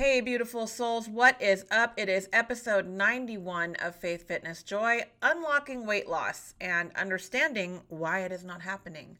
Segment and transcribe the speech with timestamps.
[0.00, 1.92] Hey, beautiful souls, what is up?
[1.98, 8.32] It is episode 91 of Faith, Fitness, Joy Unlocking Weight Loss and Understanding Why It
[8.32, 9.18] Is Not Happening.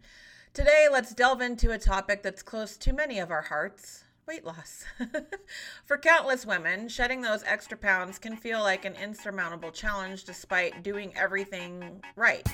[0.54, 4.86] Today, let's delve into a topic that's close to many of our hearts weight loss.
[5.84, 11.12] For countless women, shedding those extra pounds can feel like an insurmountable challenge despite doing
[11.14, 12.48] everything right.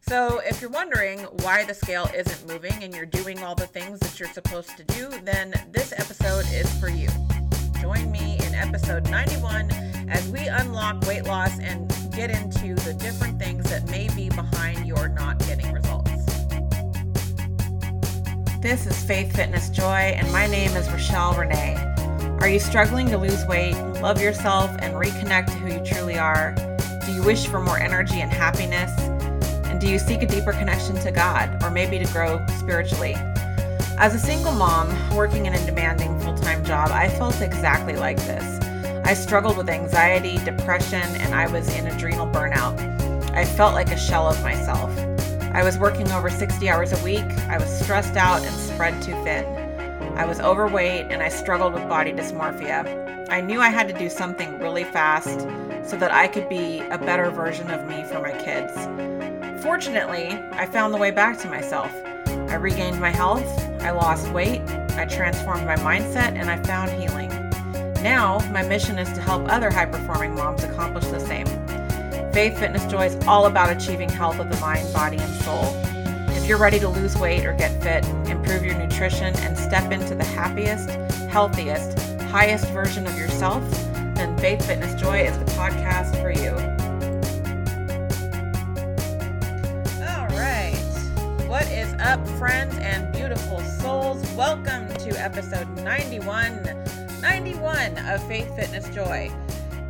[0.00, 4.00] So, if you're wondering why the scale isn't moving and you're doing all the things
[4.00, 7.08] that you're supposed to do, then this episode is for you.
[7.84, 9.70] Join me in episode 91
[10.08, 14.86] as we unlock weight loss and get into the different things that may be behind
[14.86, 16.10] your not getting results.
[18.62, 21.76] This is Faith Fitness Joy, and my name is Rochelle Renee.
[22.40, 26.54] Are you struggling to lose weight, love yourself, and reconnect to who you truly are?
[27.04, 28.98] Do you wish for more energy and happiness?
[29.68, 33.14] And do you seek a deeper connection to God or maybe to grow spiritually?
[33.96, 38.16] As a single mom working in a demanding full time job, I felt exactly like
[38.18, 38.58] this.
[39.06, 42.76] I struggled with anxiety, depression, and I was in adrenal burnout.
[43.30, 44.90] I felt like a shell of myself.
[45.54, 49.14] I was working over 60 hours a week, I was stressed out and spread too
[49.22, 49.44] thin.
[50.18, 53.28] I was overweight and I struggled with body dysmorphia.
[53.30, 55.42] I knew I had to do something really fast
[55.88, 58.72] so that I could be a better version of me for my kids.
[59.62, 61.92] Fortunately, I found the way back to myself.
[62.50, 63.46] I regained my health,
[63.80, 64.62] I lost weight,
[64.96, 67.30] I transformed my mindset, and I found healing.
[68.02, 71.46] Now, my mission is to help other high performing moms accomplish the same.
[72.32, 75.64] Faith Fitness Joy is all about achieving health of the mind, body, and soul.
[76.36, 80.14] If you're ready to lose weight or get fit, improve your nutrition, and step into
[80.14, 80.90] the happiest,
[81.30, 83.62] healthiest, highest version of yourself,
[84.14, 86.73] then Faith Fitness Joy is the podcast for you.
[92.04, 94.22] Up, friends and beautiful souls?
[94.32, 96.62] Welcome to episode 91,
[97.22, 99.32] 91 of Faith Fitness Joy.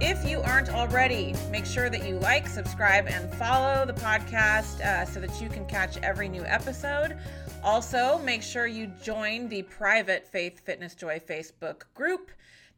[0.01, 5.05] If you aren't already, make sure that you like, subscribe, and follow the podcast uh,
[5.05, 7.19] so that you can catch every new episode.
[7.65, 12.31] Also, make sure you join the private Faith Fitness Joy Facebook group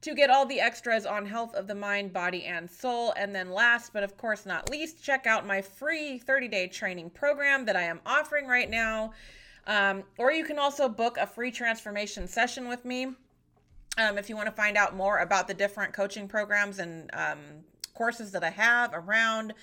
[0.06, 3.12] to get all the extras on health of the mind, body, and soul.
[3.16, 7.10] And then, last but of course not least, check out my free 30 day training
[7.10, 9.12] program that I am offering right now.
[9.66, 13.06] Um, or you can also book a free transformation session with me
[13.98, 17.38] um, if you want to find out more about the different coaching programs and um,
[17.92, 19.54] courses that I have around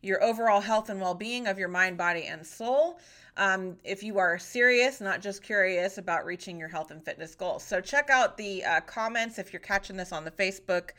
[0.00, 2.98] your overall health and well being of your mind, body, and soul
[3.36, 7.62] um, if you are serious, not just curious about reaching your health and fitness goals.
[7.62, 10.90] So check out the uh, comments if you're catching this on the Facebook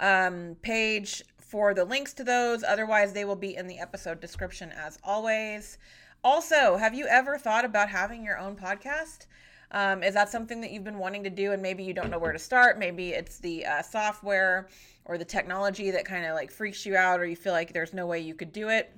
[0.00, 2.64] um, page for the links to those.
[2.64, 5.78] Otherwise, they will be in the episode description as always.
[6.24, 9.26] Also, have you ever thought about having your own podcast?
[9.70, 12.18] Um, is that something that you've been wanting to do and maybe you don't know
[12.18, 12.78] where to start?
[12.78, 14.68] Maybe it's the uh, software
[15.04, 17.92] or the technology that kind of like freaks you out or you feel like there's
[17.92, 18.96] no way you could do it.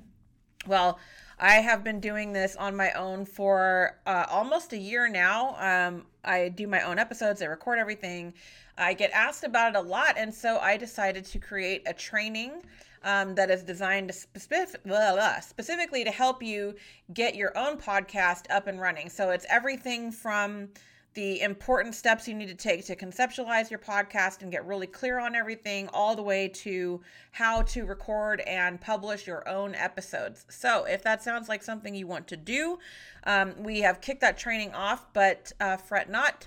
[0.66, 0.98] Well,
[1.41, 5.56] I have been doing this on my own for uh, almost a year now.
[5.59, 8.34] Um, I do my own episodes, I record everything.
[8.76, 12.62] I get asked about it a lot, and so I decided to create a training
[13.04, 16.75] um, that is designed specific, blah, blah, specifically to help you
[17.12, 19.09] get your own podcast up and running.
[19.09, 20.69] So it's everything from
[21.18, 25.18] the important steps you need to take to conceptualize your podcast and get really clear
[25.18, 27.00] on everything, all the way to
[27.32, 30.46] how to record and publish your own episodes.
[30.48, 32.78] So, if that sounds like something you want to do,
[33.24, 36.46] um, we have kicked that training off, but uh, fret not.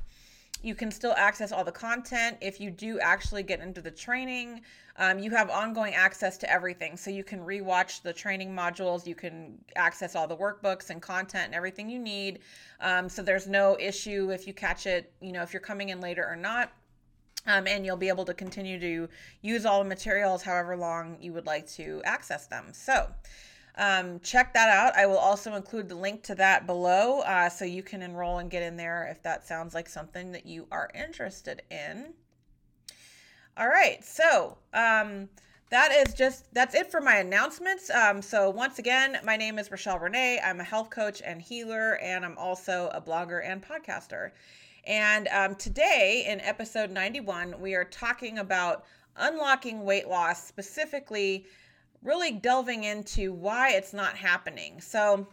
[0.63, 4.61] You can still access all the content if you do actually get into the training.
[5.01, 6.95] Um, you have ongoing access to everything.
[6.95, 11.45] So you can rewatch the training modules, you can access all the workbooks and content
[11.45, 12.39] and everything you need.
[12.79, 16.01] Um, so there's no issue if you catch it, you know, if you're coming in
[16.01, 16.71] later or not.
[17.47, 19.09] Um, and you'll be able to continue to
[19.41, 22.65] use all the materials however long you would like to access them.
[22.71, 23.07] So,
[23.79, 24.95] um, check that out.
[24.95, 28.51] I will also include the link to that below uh, so you can enroll and
[28.51, 32.13] get in there if that sounds like something that you are interested in.
[33.61, 35.29] All right, so um,
[35.69, 37.91] that is just that's it for my announcements.
[37.91, 40.39] Um, so once again, my name is Rochelle Renee.
[40.43, 44.31] I'm a health coach and healer, and I'm also a blogger and podcaster.
[44.87, 48.83] And um, today, in episode 91, we are talking about
[49.15, 51.45] unlocking weight loss, specifically,
[52.01, 54.81] really delving into why it's not happening.
[54.81, 55.27] So.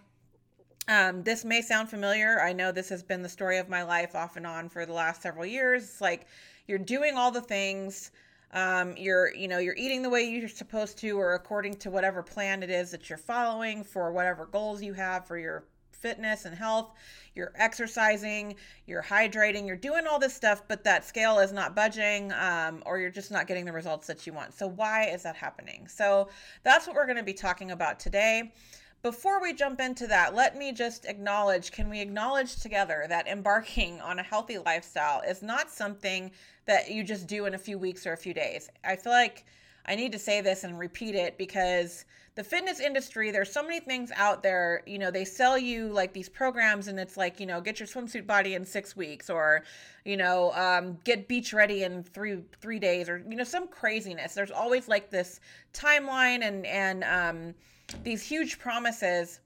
[0.91, 2.41] Um, this may sound familiar.
[2.41, 4.95] I know this has been the story of my life off and on for the
[4.95, 5.83] last several years.
[5.83, 6.27] It's like
[6.69, 8.13] you're doing all the things
[8.53, 12.23] um, you're you know you're eating the way you're supposed to or according to whatever
[12.23, 15.65] plan it is that you're following for whatever goals you have for your
[15.99, 16.93] fitness and health.
[17.35, 18.57] You're exercising,
[18.87, 22.99] you're hydrating, you're doing all this stuff, but that scale is not budging, um, or
[22.99, 24.55] you're just not getting the results that you want.
[24.55, 25.87] So, why is that happening?
[25.89, 26.29] So,
[26.63, 28.53] that's what we're going to be talking about today.
[29.01, 34.01] Before we jump into that, let me just acknowledge can we acknowledge together that embarking
[34.01, 36.33] on a healthy lifestyle is not something
[36.67, 38.69] that you just do in a few weeks or a few days?
[38.85, 39.45] I feel like
[39.87, 42.05] I need to say this and repeat it because
[42.35, 44.83] the fitness industry, there's so many things out there.
[44.85, 47.87] You know, they sell you like these programs, and it's like, you know, get your
[47.87, 49.65] swimsuit body in six weeks, or,
[50.05, 54.35] you know, um, get beach ready in three three days, or you know, some craziness.
[54.35, 55.41] There's always like this
[55.73, 57.55] timeline and and um,
[58.03, 59.41] these huge promises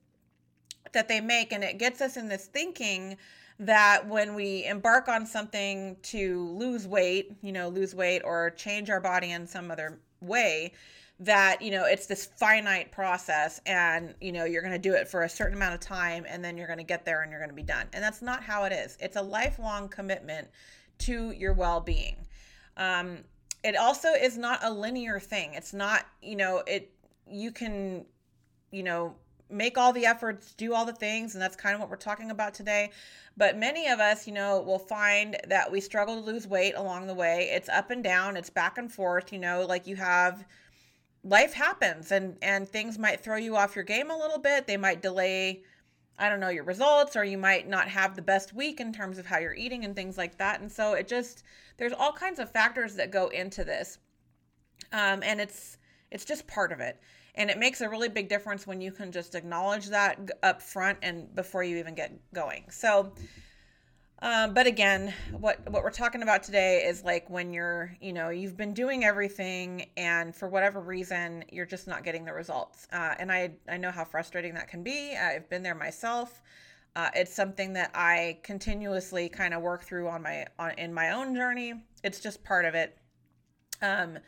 [0.93, 3.17] that they make and it gets us in this thinking
[3.59, 8.91] that when we embark on something to lose weight, you know, lose weight or change
[8.91, 10.73] our body in some other way,
[11.21, 15.07] that, you know, it's this finite process and, you know, you're going to do it
[15.07, 17.39] for a certain amount of time and then you're going to get there and you're
[17.39, 17.87] going to be done.
[17.93, 18.97] And that's not how it is.
[19.01, 20.49] It's a lifelong commitment
[20.99, 22.17] to your well being.
[22.77, 23.19] Um,
[23.63, 25.55] it also is not a linear thing.
[25.55, 26.91] It's not, you know, it,
[27.31, 28.05] you can
[28.73, 29.15] you know,
[29.49, 32.31] make all the efforts, do all the things, and that's kind of what we're talking
[32.31, 32.91] about today.
[33.37, 37.07] But many of us, you know, will find that we struggle to lose weight along
[37.07, 37.51] the way.
[37.53, 40.45] It's up and down, it's back and forth, you know, like you have
[41.25, 44.67] life happens and and things might throw you off your game a little bit.
[44.67, 45.63] They might delay
[46.19, 49.19] I don't know your results or you might not have the best week in terms
[49.19, 50.61] of how you're eating and things like that.
[50.61, 51.43] And so it just
[51.79, 53.99] there's all kinds of factors that go into this.
[54.93, 55.79] Um, and it's
[56.11, 57.01] it's just part of it.
[57.35, 60.99] And it makes a really big difference when you can just acknowledge that up front
[61.03, 62.67] and before you even get going.
[62.71, 63.13] So,
[64.21, 68.29] um, but again, what what we're talking about today is like when you're, you know,
[68.29, 72.87] you've been doing everything, and for whatever reason, you're just not getting the results.
[72.93, 75.17] Uh, and I I know how frustrating that can be.
[75.17, 76.41] I've been there myself.
[76.95, 81.11] Uh, it's something that I continuously kind of work through on my on in my
[81.11, 81.75] own journey.
[82.05, 82.97] It's just part of it.
[83.81, 84.19] Um,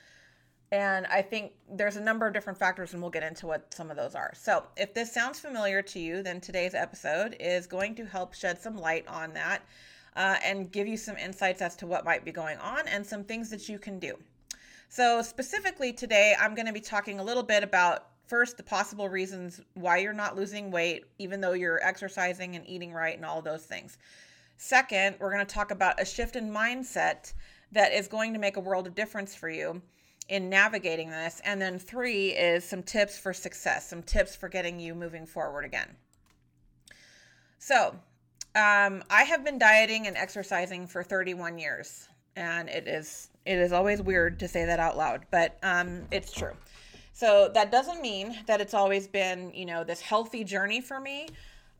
[0.75, 3.93] and I think there's a number of different factors, and we'll get into what some
[3.93, 4.33] of those are.
[4.35, 8.61] So, if this sounds familiar to you, then today's episode is going to help shed
[8.61, 9.63] some light on that
[10.17, 13.23] uh, and give you some insights as to what might be going on and some
[13.23, 14.19] things that you can do.
[14.89, 19.09] So, specifically today, I'm going to be talking a little bit about first the possible
[19.09, 23.43] reasons why you're not losing weight, even though you're exercising and eating right and all
[23.43, 23.97] those things.
[24.57, 27.33] Second, we're going to talk about a shift in mindset
[27.71, 29.81] that is going to make a world of difference for you
[30.29, 31.41] in navigating this.
[31.45, 35.65] And then three is some tips for success, some tips for getting you moving forward
[35.65, 35.97] again.
[37.59, 37.95] So,
[38.57, 43.73] um, I have been dieting and exercising for 31 years, and it is it is
[43.73, 46.53] always weird to say that out loud, but um, it's true.
[47.13, 51.29] So that doesn't mean that it's always been you know this healthy journey for me.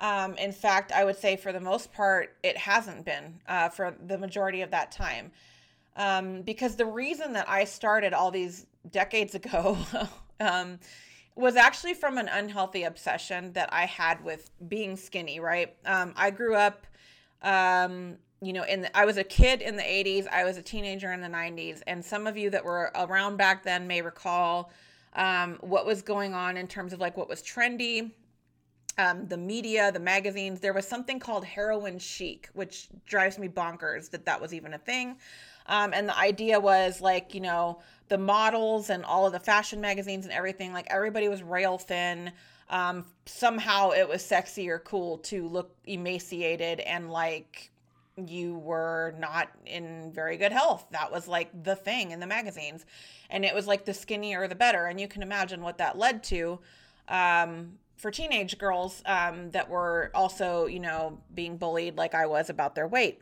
[0.01, 3.95] Um, in fact, I would say for the most part, it hasn't been uh, for
[4.05, 5.31] the majority of that time
[5.97, 9.79] um, because the reason that I started all these decades ago
[10.41, 10.79] um,
[11.37, 15.41] was actually from an unhealthy obsession that I had with being skinny.
[15.41, 15.75] Right?
[15.85, 16.87] Um, I grew up,
[17.43, 20.27] um, you know, in the, I was a kid in the '80s.
[20.29, 23.63] I was a teenager in the '90s, and some of you that were around back
[23.63, 24.71] then may recall
[25.15, 28.11] um, what was going on in terms of like what was trendy.
[28.97, 34.09] Um, the media, the magazines, there was something called heroin chic, which drives me bonkers
[34.11, 35.17] that that was even a thing.
[35.67, 39.81] Um, and the idea was like, you know, the models and all of the fashion
[39.81, 42.33] magazines and everything, like everybody was rail thin.
[42.69, 47.71] Um, somehow it was sexy or cool to look emaciated and like
[48.17, 50.87] you were not in very good health.
[50.91, 52.85] That was like the thing in the magazines.
[53.31, 54.87] And it was like the skinnier the better.
[54.87, 56.61] And you can imagine what that led to
[57.09, 62.51] um, for teenage girls um, that were also, you know, being bullied like I was
[62.51, 63.21] about their weight.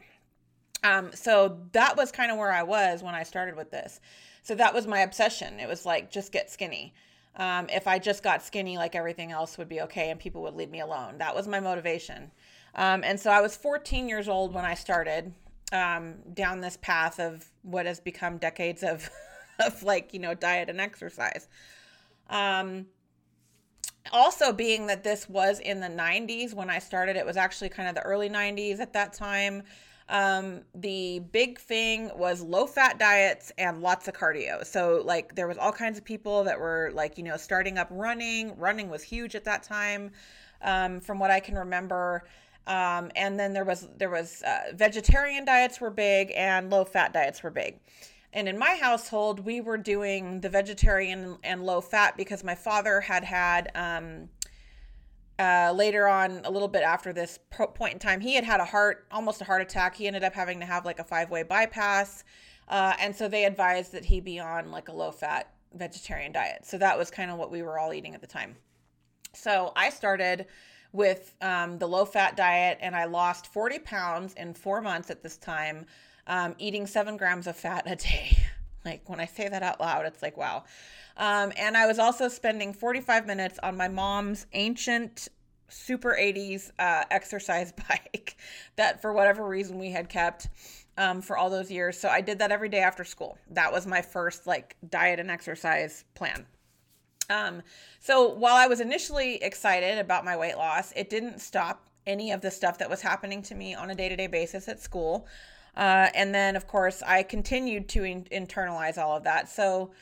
[0.82, 4.00] Um, so that was kind of where I was when I started with this.
[4.42, 5.60] So that was my obsession.
[5.60, 6.94] It was like, just get skinny.
[7.36, 10.54] Um, if I just got skinny, like everything else would be okay and people would
[10.54, 11.18] leave me alone.
[11.18, 12.30] That was my motivation.
[12.74, 15.32] Um, and so I was 14 years old when I started
[15.72, 19.08] um, down this path of what has become decades of,
[19.64, 21.48] of like, you know, diet and exercise.
[22.28, 22.86] Um,
[24.10, 27.88] also, being that this was in the 90s when I started, it was actually kind
[27.88, 29.62] of the early 90s at that time.
[30.12, 34.64] Um, the big thing was low fat diets and lots of cardio.
[34.64, 37.88] So, like, there was all kinds of people that were like, you know, starting up
[37.90, 38.54] running.
[38.58, 40.10] Running was huge at that time,
[40.60, 42.24] um, from what I can remember.
[42.66, 47.14] Um, and then there was there was uh, vegetarian diets were big and low fat
[47.14, 47.80] diets were big.
[48.34, 53.00] And in my household, we were doing the vegetarian and low fat because my father
[53.00, 54.28] had had um,
[55.42, 58.64] uh, later on, a little bit after this point in time, he had had a
[58.64, 59.96] heart, almost a heart attack.
[59.96, 62.22] He ended up having to have like a five way bypass.
[62.68, 66.64] Uh, and so they advised that he be on like a low fat vegetarian diet.
[66.64, 68.54] So that was kind of what we were all eating at the time.
[69.34, 70.46] So I started
[70.92, 75.22] with um, the low fat diet and I lost 40 pounds in four months at
[75.22, 75.86] this time,
[76.28, 78.36] um, eating seven grams of fat a day.
[78.84, 80.64] like when I say that out loud, it's like, wow.
[81.16, 85.28] Um, and I was also spending 45 minutes on my mom's ancient
[85.68, 88.36] super 80s uh, exercise bike
[88.76, 90.48] that for whatever reason we had kept
[90.98, 91.98] um, for all those years.
[91.98, 93.38] So I did that every day after school.
[93.50, 96.46] That was my first like diet and exercise plan.
[97.30, 97.62] Um,
[98.00, 102.40] so while I was initially excited about my weight loss, it didn't stop any of
[102.40, 105.26] the stuff that was happening to me on a day to day basis at school.
[105.76, 109.48] Uh, and then, of course, I continued to in- internalize all of that.
[109.48, 109.92] So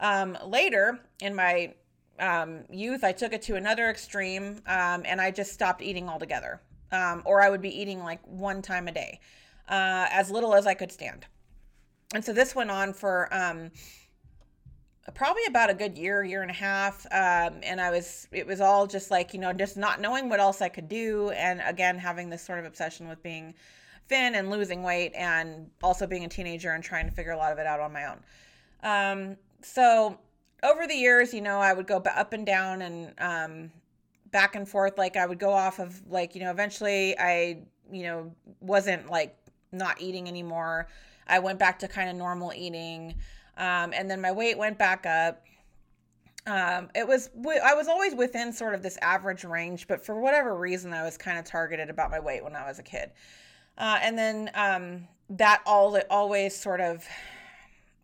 [0.00, 1.74] um, later in my
[2.18, 6.60] um, youth, I took it to another extreme um, and I just stopped eating altogether.
[6.92, 9.20] Um, or I would be eating like one time a day,
[9.68, 11.24] uh, as little as I could stand.
[12.12, 13.70] And so this went on for um,
[15.14, 17.06] probably about a good year, year and a half.
[17.06, 20.40] Um, and I was, it was all just like, you know, just not knowing what
[20.40, 21.30] else I could do.
[21.30, 23.54] And again, having this sort of obsession with being
[24.10, 27.52] thin and losing weight and also being a teenager and trying to figure a lot
[27.52, 28.18] of it out on my own.
[28.82, 30.18] Um, so
[30.64, 33.70] over the years, you know, I would go up and down and um,
[34.32, 34.98] back and forth.
[34.98, 39.36] Like I would go off of like, you know, eventually I, you know, wasn't like
[39.72, 40.88] not eating anymore.
[41.28, 43.14] I went back to kind of normal eating.
[43.56, 45.44] Um, and then my weight went back up.
[46.46, 50.56] Um, it was I was always within sort of this average range, but for whatever
[50.56, 53.12] reason, I was kind of targeted about my weight when I was a kid.
[53.80, 57.02] Uh, and then um, that all always sort of,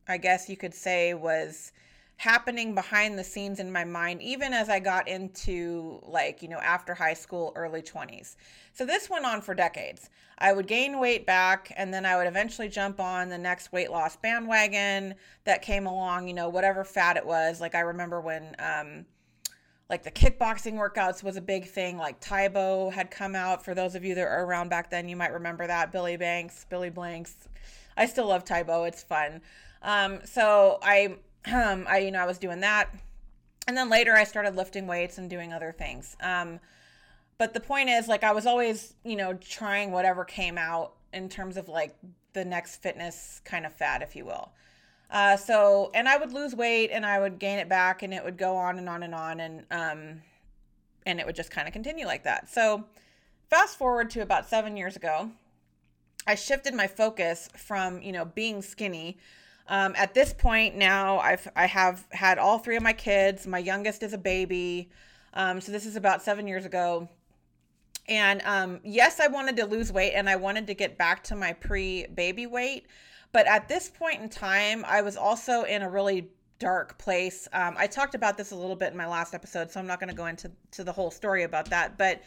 [0.08, 1.70] I guess you could say, was
[2.16, 6.58] happening behind the scenes in my mind, even as I got into like, you know,
[6.58, 8.36] after high school, early 20s.
[8.72, 10.08] So this went on for decades.
[10.38, 13.90] I would gain weight back and then I would eventually jump on the next weight
[13.90, 15.14] loss bandwagon
[15.44, 17.60] that came along, you know, whatever fat it was.
[17.60, 19.04] Like I remember when, um,
[19.88, 21.96] like the kickboxing workouts was a big thing.
[21.96, 23.64] Like Tae Bo had come out.
[23.64, 25.92] For those of you that are around back then, you might remember that.
[25.92, 27.36] Billy Banks, Billy Blanks.
[27.96, 28.84] I still love Tae Bo.
[28.84, 29.40] It's fun.
[29.82, 31.16] Um, so I,
[31.52, 32.94] um, I, you know, I was doing that.
[33.68, 36.16] And then later I started lifting weights and doing other things.
[36.20, 36.60] Um,
[37.38, 41.28] but the point is like i was always you know trying whatever came out in
[41.28, 41.96] terms of like
[42.32, 44.50] the next fitness kind of fad if you will
[45.10, 48.24] uh, so and i would lose weight and i would gain it back and it
[48.24, 50.22] would go on and on and on and um
[51.06, 52.50] and it would just kind of continue like that.
[52.50, 52.82] So
[53.48, 55.30] fast forward to about seven years ago
[56.26, 59.18] i shifted my focus from you know being skinny.
[59.68, 63.46] Um, at this point now i've i have had all three of my kids.
[63.46, 64.90] My youngest is a baby.
[65.34, 67.08] Um, so this is about seven years ago.
[68.08, 71.36] And um, yes, I wanted to lose weight and I wanted to get back to
[71.36, 72.86] my pre baby weight.
[73.36, 77.46] But at this point in time, I was also in a really dark place.
[77.52, 80.00] Um, I talked about this a little bit in my last episode, so I'm not
[80.00, 81.98] going to go into to the whole story about that.
[81.98, 82.22] But,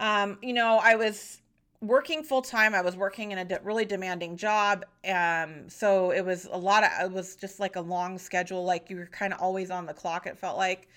[0.00, 1.40] um, you know, I was
[1.80, 2.74] working full time.
[2.74, 4.84] I was working in a de- really demanding job.
[5.08, 8.64] Um, so it was a lot of, it was just like a long schedule.
[8.64, 10.88] Like you were kind of always on the clock, it felt like.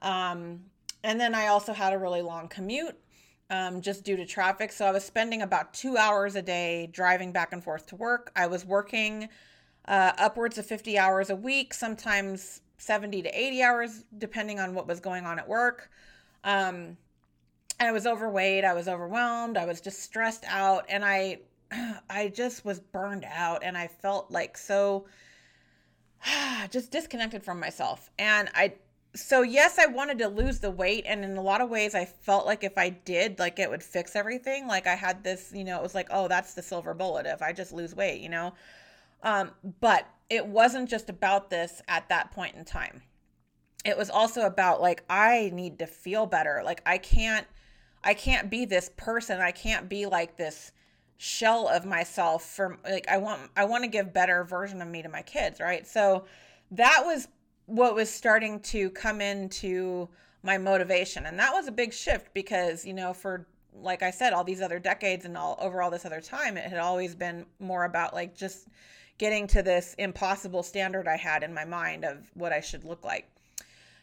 [0.00, 0.60] Um,
[1.02, 2.98] and then I also had a really long commute
[3.52, 4.72] um, just due to traffic.
[4.72, 8.32] So I was spending about two hours a day driving back and forth to work.
[8.34, 9.28] I was working
[9.86, 14.88] uh, upwards of 50 hours a week, sometimes 70 to 80 hours, depending on what
[14.88, 15.90] was going on at work.
[16.44, 16.96] Um,
[17.78, 18.64] I was overweight.
[18.64, 19.58] I was overwhelmed.
[19.58, 21.40] I was just stressed out, and I,
[22.10, 25.04] I just was burned out, and I felt like so,
[26.70, 28.10] just disconnected from myself.
[28.18, 28.72] And I,
[29.14, 32.06] so yes, I wanted to lose the weight and in a lot of ways I
[32.06, 34.66] felt like if I did, like it would fix everything.
[34.66, 37.42] Like I had this, you know, it was like, oh, that's the silver bullet if
[37.42, 38.54] I just lose weight, you know.
[39.22, 39.50] Um,
[39.80, 43.02] but it wasn't just about this at that point in time.
[43.84, 46.62] It was also about like I need to feel better.
[46.64, 47.46] Like I can't
[48.02, 49.40] I can't be this person.
[49.40, 50.72] I can't be like this
[51.18, 55.02] shell of myself for like I want I want to give better version of me
[55.02, 55.86] to my kids, right?
[55.86, 56.24] So
[56.70, 57.28] that was
[57.66, 60.08] what was starting to come into
[60.42, 61.26] my motivation.
[61.26, 64.60] And that was a big shift because you know for like i said all these
[64.60, 68.12] other decades and all over all this other time it had always been more about
[68.12, 68.68] like just
[69.16, 73.04] getting to this impossible standard i had in my mind of what i should look
[73.04, 73.28] like.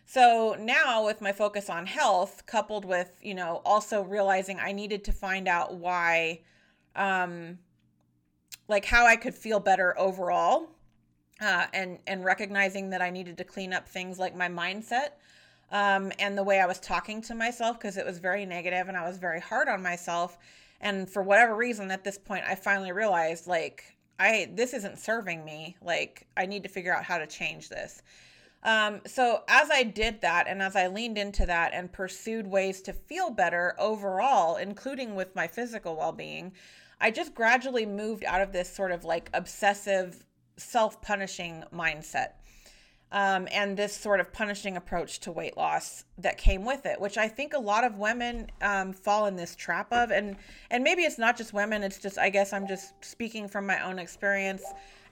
[0.05, 5.03] So now with my focus on health coupled with you know also realizing i needed
[5.03, 6.39] to find out why
[6.95, 7.59] um
[8.67, 10.69] like how i could feel better overall
[11.41, 15.09] uh, and and recognizing that I needed to clean up things like my mindset.
[15.71, 18.97] um, and the way I was talking to myself because it was very negative and
[18.97, 20.37] I was very hard on myself.
[20.81, 23.83] And for whatever reason, at this point, I finally realized like,
[24.19, 25.77] I this isn't serving me.
[25.81, 28.01] Like, I need to figure out how to change this.
[28.63, 32.81] Um, so as I did that and as I leaned into that and pursued ways
[32.83, 36.53] to feel better overall, including with my physical well being,
[36.99, 40.25] I just gradually moved out of this sort of like obsessive,
[40.59, 42.33] self punishing mindset
[43.11, 47.17] um, and this sort of punishing approach to weight loss that came with it, which
[47.17, 50.35] I think a lot of women um, fall in this trap of, and
[50.69, 51.81] and maybe it's not just women.
[51.81, 54.63] It's just I guess I'm just speaking from my own experience,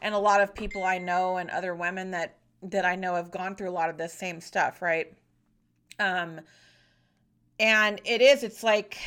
[0.02, 3.32] and a lot of people I know and other women that that I know have
[3.32, 5.12] gone through a lot of this same stuff, right?
[6.00, 6.42] Um,
[7.60, 8.44] and it is.
[8.44, 9.00] It's like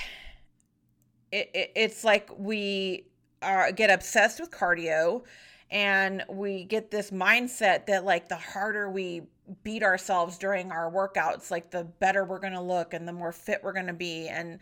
[1.30, 3.06] it, it it's like we
[3.40, 5.23] are get obsessed with cardio
[5.70, 9.22] and we get this mindset that like the harder we
[9.62, 13.32] beat ourselves during our workouts like the better we're going to look and the more
[13.32, 14.28] fit we're going to be.
[14.28, 14.58] And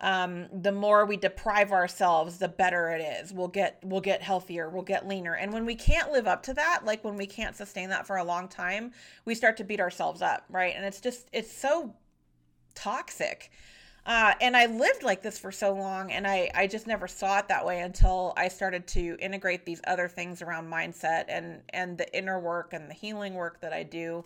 [0.00, 3.32] um, the more we deprive ourselves the better it is.
[3.32, 5.34] We'll get we'll get healthier we'll get leaner.
[5.34, 8.16] And when we can't live up to that like when we can't sustain that for
[8.16, 8.92] a long time
[9.24, 10.74] we start to beat ourselves up right?
[10.76, 11.94] And it's just it's so
[12.74, 13.50] toxic
[14.06, 17.38] uh, and I lived like this for so long, and I, I just never saw
[17.38, 21.96] it that way until I started to integrate these other things around mindset and, and
[21.96, 24.24] the inner work and the healing work that I do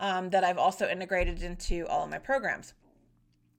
[0.00, 2.74] um, that I've also integrated into all of my programs.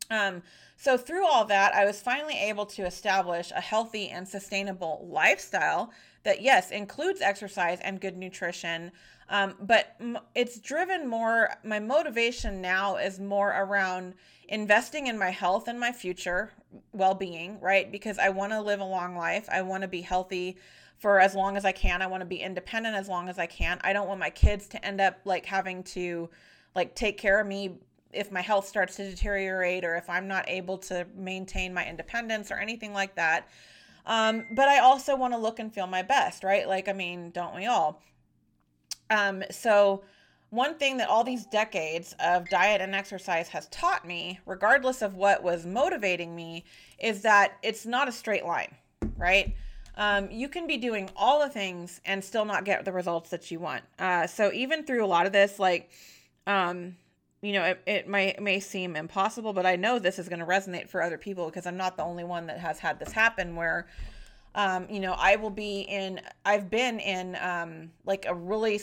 [0.10, 0.44] Um,
[0.76, 5.92] so, through all that, I was finally able to establish a healthy and sustainable lifestyle
[6.24, 8.92] that, yes, includes exercise and good nutrition.
[9.30, 9.96] Um, but
[10.36, 14.16] it's driven more, my motivation now is more around
[14.52, 16.52] investing in my health and my future
[16.92, 17.90] well being, right?
[17.92, 19.48] Because I want to live a long life.
[19.50, 20.58] I want to be healthy
[21.00, 22.02] for as long as I can.
[22.02, 23.80] I want to be independent as long as I can.
[23.84, 26.30] I don't want my kids to end up like having to
[26.76, 27.78] like take care of me
[28.12, 32.52] if my health starts to deteriorate or if I'm not able to maintain my independence
[32.52, 33.48] or anything like that.
[34.06, 36.68] Um, but I also want to look and feel my best, right?
[36.68, 38.02] Like, I mean, don't we all?
[39.10, 40.04] Um, so,
[40.52, 45.16] one thing that all these decades of diet and exercise has taught me, regardless of
[45.16, 46.66] what was motivating me,
[47.00, 48.76] is that it's not a straight line,
[49.18, 49.56] right?
[49.96, 53.50] Um, you can be doing all the things and still not get the results that
[53.50, 53.84] you want.
[53.98, 55.90] Uh, so even through a lot of this, like,
[56.46, 56.98] um,
[57.42, 60.46] you know, it, it may may seem impossible, but I know this is going to
[60.46, 63.56] resonate for other people because I'm not the only one that has had this happen.
[63.56, 63.88] Where,
[64.54, 68.80] um, you know, I will be in, I've been in, um, like a really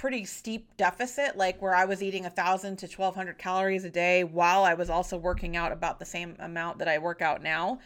[0.00, 3.90] pretty steep deficit, like where I was eating a thousand to twelve hundred calories a
[3.90, 7.42] day while I was also working out about the same amount that I work out
[7.42, 7.80] now.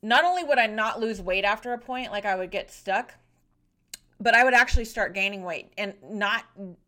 [0.00, 3.12] Not only would I not lose weight after a point, like I would get stuck,
[4.18, 6.44] but I would actually start gaining weight and not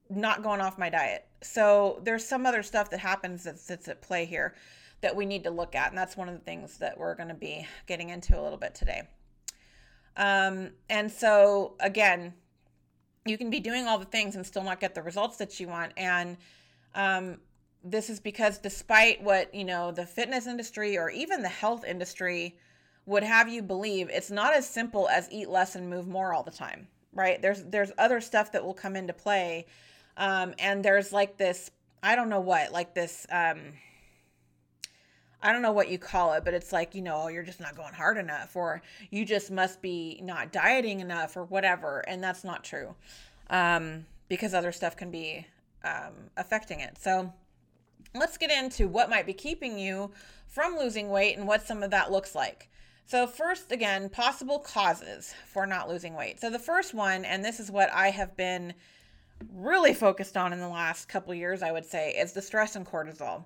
[0.09, 1.27] not going off my diet.
[1.43, 4.55] So there's some other stuff that happens that's, at play here
[5.03, 7.29] that we need to look at, and that's one of the things that we're going
[7.29, 9.03] to be getting into a little bit today.
[10.17, 12.33] Um, and so again,
[13.29, 15.69] you can be doing all the things and still not get the results that you
[15.69, 15.93] want.
[15.97, 16.37] And
[16.95, 17.39] um,
[17.85, 22.57] this is because despite what you know the fitness industry or even the health industry
[23.07, 26.43] would have you believe it's not as simple as eat less and move more all
[26.43, 27.43] the time right?
[27.43, 29.67] There's there's other stuff that will come into play.
[30.17, 31.71] Um, and there's like this
[32.03, 33.59] i don't know what like this um,
[35.43, 37.77] I don't know what you call it, but it's like, you know, you're just not
[37.77, 42.01] going hard enough, or you just must be not dieting enough, or whatever.
[42.09, 42.95] And that's not true
[43.51, 45.47] um, because other stuff can be
[45.85, 46.99] um, affecting it.
[46.99, 47.33] So
[48.15, 50.11] let's get into what might be keeping you
[50.47, 52.69] from losing weight and what some of that looks like.
[53.07, 56.41] So, first, again, possible causes for not losing weight.
[56.41, 58.75] So, the first one, and this is what I have been
[59.55, 62.85] really focused on in the last couple years, I would say, is the stress and
[62.87, 63.45] cortisol.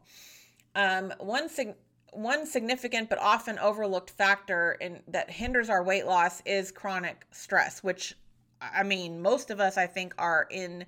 [0.74, 1.76] Um, one sig-
[2.12, 7.82] one significant but often overlooked factor in that hinders our weight loss is chronic stress,
[7.82, 8.14] which
[8.61, 10.85] I mean, most of us I think are in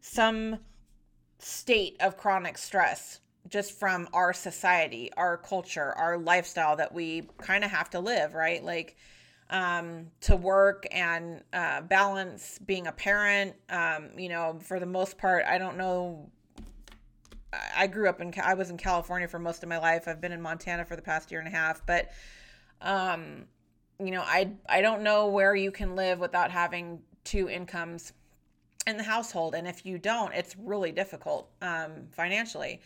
[0.00, 0.58] some
[1.38, 7.64] state of chronic stress just from our society, our culture, our lifestyle that we kind
[7.64, 8.62] of have to live, right?
[8.62, 8.96] Like
[9.50, 13.54] um, to work and uh, balance being a parent.
[13.68, 16.30] Um, you know, for the most part, I don't know
[17.52, 20.08] I grew up in I was in California for most of my life.
[20.08, 22.10] I've been in Montana for the past year and a half, but
[22.80, 23.44] um
[23.98, 28.12] you know, I I don't know where you can live without having two incomes
[28.86, 32.80] in the household and if you don't, it's really difficult um financially.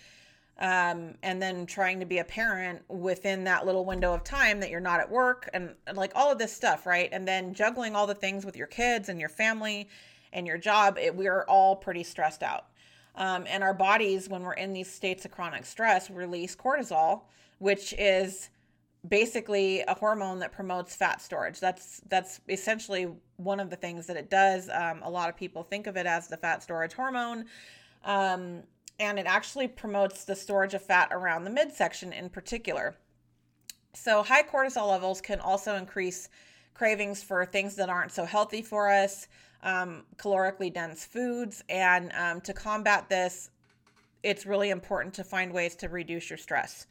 [0.58, 4.70] Um and then trying to be a parent within that little window of time that
[4.70, 7.08] you're not at work and, like all of this stuff, right?
[7.12, 9.88] And then juggling all the things with your kids and your family
[10.32, 12.66] and your job, it, we're all pretty stressed out.
[13.16, 17.22] Um, and our bodies, when we're in these states of chronic stress, release cortisol,
[17.58, 18.50] which is
[19.08, 21.60] basically a hormone that promotes fat storage.
[21.60, 24.68] That's that's essentially one of the things that it does.
[24.68, 27.46] Um, a lot of people think of it as the fat storage hormone,
[28.04, 28.62] um,
[28.98, 32.96] and it actually promotes the storage of fat around the midsection in particular.
[33.94, 36.28] So high cortisol levels can also increase
[36.74, 39.28] cravings for things that aren't so healthy for us,
[39.62, 43.50] um, calorically dense foods, and um, to combat this,
[44.22, 46.86] it's really important to find ways to reduce your stress.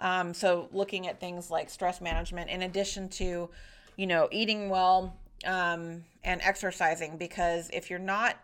[0.00, 3.50] Um, so looking at things like stress management in addition to,
[3.96, 5.14] you know, eating well
[5.46, 8.36] um, and exercising, because if you're not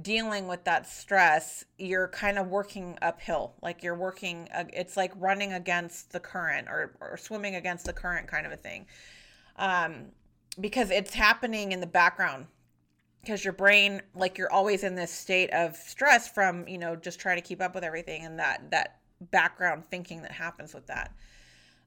[0.00, 3.52] dealing with that stress, you're kind of working uphill.
[3.62, 8.26] Like you're working, it's like running against the current or, or swimming against the current
[8.26, 8.86] kind of a thing.
[9.56, 10.06] Um,
[10.60, 12.46] because it's happening in the background
[13.24, 17.18] because your brain like you're always in this state of stress from you know just
[17.18, 21.12] trying to keep up with everything and that that background thinking that happens with that.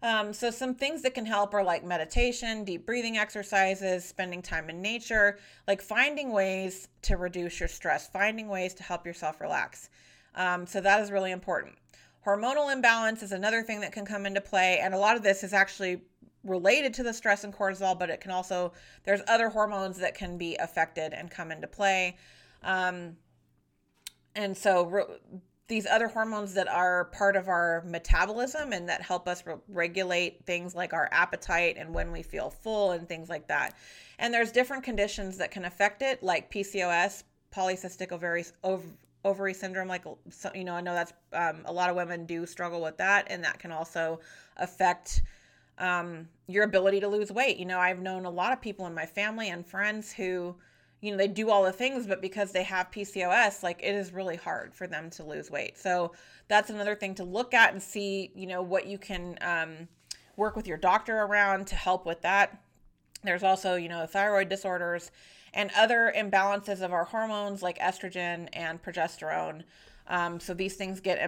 [0.03, 4.69] Um, so, some things that can help are like meditation, deep breathing exercises, spending time
[4.69, 9.89] in nature, like finding ways to reduce your stress, finding ways to help yourself relax.
[10.35, 11.75] Um, so, that is really important.
[12.23, 14.79] Hormonal imbalance is another thing that can come into play.
[14.79, 16.01] And a lot of this is actually
[16.47, 20.37] related to the stress and cortisol, but it can also, there's other hormones that can
[20.37, 22.17] be affected and come into play.
[22.63, 23.17] Um,
[24.35, 25.03] and so, re-
[25.67, 30.45] these other hormones that are part of our metabolism and that help us re- regulate
[30.45, 33.75] things like our appetite and when we feel full and things like that.
[34.19, 39.87] And there's different conditions that can affect it, like PCOS, polycystic ovary, ov- ovary syndrome.
[39.87, 40.05] Like,
[40.55, 43.43] you know, I know that's um, a lot of women do struggle with that, and
[43.43, 44.21] that can also
[44.55, 45.21] affect
[45.79, 47.57] um, your ability to lose weight.
[47.57, 50.55] You know, I've known a lot of people in my family and friends who
[51.01, 54.11] you know they do all the things but because they have PCOS like it is
[54.11, 55.77] really hard for them to lose weight.
[55.77, 56.13] So
[56.47, 59.87] that's another thing to look at and see you know what you can um,
[60.35, 62.59] work with your doctor around to help with that.
[63.23, 65.11] There's also you know thyroid disorders
[65.53, 69.63] and other imbalances of our hormones like estrogen and progesterone.
[70.07, 71.19] Um, so these things get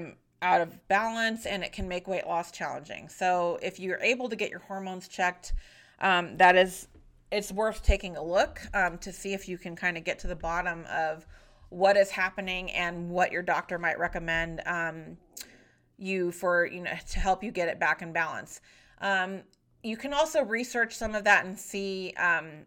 [0.41, 3.09] out of balance and it can make weight loss challenging.
[3.09, 5.53] So if you're able to get your hormones checked
[6.01, 6.87] um, that is
[7.31, 10.27] it's worth taking a look um, to see if you can kind of get to
[10.27, 11.27] the bottom of
[11.69, 15.17] what is happening and what your doctor might recommend um,
[15.97, 18.61] you for you know to help you get it back in balance.
[19.01, 19.41] Um,
[19.83, 22.65] you can also research some of that and see um,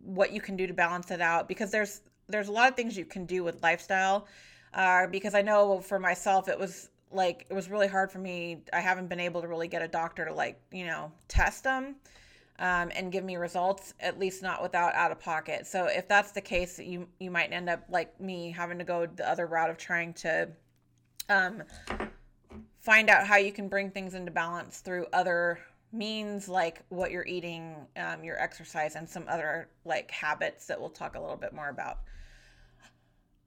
[0.00, 2.96] what you can do to balance it out because there's there's a lot of things
[2.96, 4.26] you can do with lifestyle
[4.74, 8.62] uh, because i know for myself it was like it was really hard for me
[8.72, 11.96] i haven't been able to really get a doctor to like you know test them
[12.58, 15.66] um, and give me results, at least not without out of pocket.
[15.66, 19.06] So if that's the case, you you might end up like me having to go
[19.06, 20.48] the other route of trying to
[21.28, 21.62] um,
[22.78, 25.58] find out how you can bring things into balance through other
[25.92, 30.90] means like what you're eating, um, your exercise, and some other like habits that we'll
[30.90, 31.98] talk a little bit more about.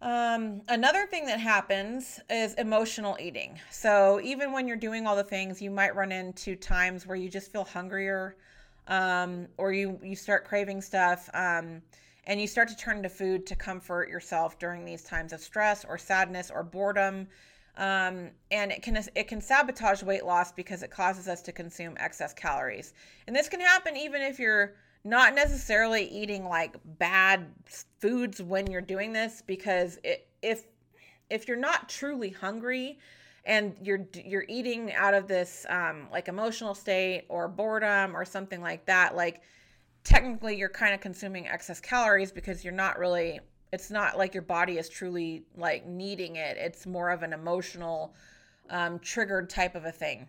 [0.05, 3.59] Um, another thing that happens is emotional eating.
[3.71, 7.27] So even when you're doing all the things, you might run into times where you
[7.27, 8.35] just feel hungrier
[8.87, 11.81] um, or you you start craving stuff um,
[12.27, 15.83] and you start to turn to food to comfort yourself during these times of stress
[15.83, 17.27] or sadness or boredom
[17.77, 21.95] um, and it can it can sabotage weight loss because it causes us to consume
[21.97, 22.93] excess calories
[23.25, 27.45] and this can happen even if you're not necessarily eating like bad
[27.99, 30.65] foods when you're doing this because it, if
[31.29, 32.99] if you're not truly hungry
[33.45, 38.61] and you're you're eating out of this um, like emotional state or boredom or something
[38.61, 39.41] like that like
[40.03, 43.39] technically you're kind of consuming excess calories because you're not really
[43.71, 46.57] it's not like your body is truly like needing it.
[46.57, 48.13] It's more of an emotional
[48.69, 50.27] um, triggered type of a thing.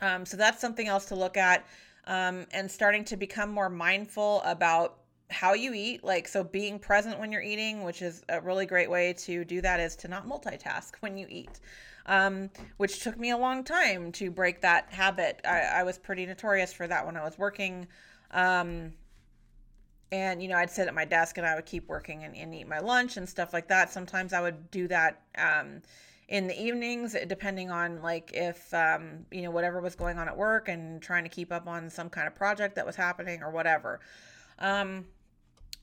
[0.00, 1.66] Um, so that's something else to look at
[2.08, 4.98] um, and starting to become more mindful about
[5.30, 8.90] how you eat like so being present when you're eating which is a really great
[8.90, 11.60] way to do that is to not multitask when you eat
[12.08, 15.40] um, which took me a long time to break that habit.
[15.46, 17.86] I, I was pretty notorious for that when I was working.
[18.30, 18.92] Um,
[20.10, 22.54] and, you know, I'd sit at my desk and I would keep working and, and
[22.54, 23.92] eat my lunch and stuff like that.
[23.92, 25.82] Sometimes I would do that um,
[26.28, 30.36] in the evenings, depending on like if, um, you know, whatever was going on at
[30.36, 33.50] work and trying to keep up on some kind of project that was happening or
[33.50, 34.00] whatever.
[34.58, 35.06] Um,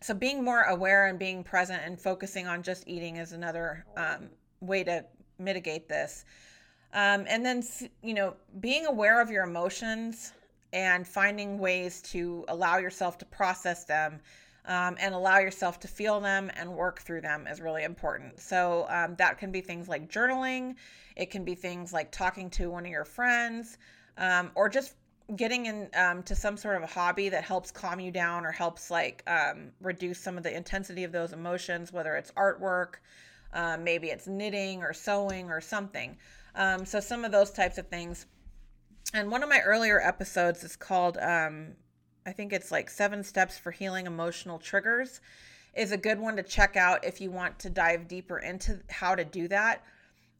[0.01, 4.29] so being more aware and being present and focusing on just eating is another um,
[4.59, 5.03] way to
[5.39, 6.25] mitigate this.
[6.93, 7.63] Um, and then,
[8.03, 10.31] you know, being aware of your emotions
[10.73, 14.19] and finding ways to allow yourself to process them
[14.67, 18.39] um, and allow yourself to feel them and work through them is really important.
[18.39, 20.75] So um, that can be things like journaling,
[21.15, 23.77] it can be things like talking to one of your friends,
[24.17, 24.95] um, or just
[25.35, 28.91] getting into um, some sort of a hobby that helps calm you down or helps
[28.91, 32.95] like um, reduce some of the intensity of those emotions, whether it's artwork,
[33.53, 36.17] um, maybe it's knitting or sewing or something.
[36.55, 38.25] Um, so some of those types of things.
[39.13, 41.73] And one of my earlier episodes is called, um,
[42.25, 45.21] I think it's like Seven Steps for Healing Emotional Triggers,
[45.75, 49.13] is a good one to check out if you want to dive deeper into how
[49.13, 49.83] to do that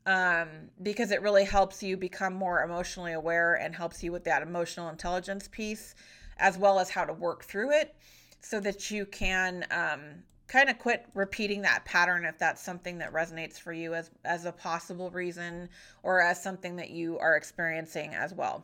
[0.06, 0.48] um,
[0.82, 4.89] because it really helps you become more emotionally aware and helps you with that emotional
[4.89, 5.95] intelligence piece,
[6.38, 7.95] as well as how to work through it
[8.39, 10.02] so that you can um,
[10.48, 14.45] kind of quit repeating that pattern if that's something that resonates for you as, as
[14.45, 15.67] a possible reason
[16.04, 18.63] or as something that you are experiencing as well.